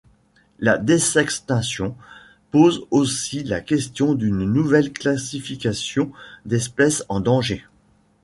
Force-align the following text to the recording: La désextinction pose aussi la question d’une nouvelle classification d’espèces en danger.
La 0.57 0.79
désextinction 0.79 1.95
pose 2.49 2.87
aussi 2.89 3.43
la 3.43 3.61
question 3.61 4.15
d’une 4.15 4.45
nouvelle 4.51 4.91
classification 4.93 6.11
d’espèces 6.43 7.03
en 7.07 7.19
danger. 7.19 7.65